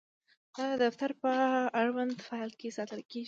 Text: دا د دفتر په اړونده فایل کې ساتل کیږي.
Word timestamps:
دا 0.55 0.65
د 0.71 0.73
دفتر 0.83 1.11
په 1.21 1.31
اړونده 1.79 2.23
فایل 2.27 2.51
کې 2.59 2.75
ساتل 2.77 3.01
کیږي. 3.09 3.19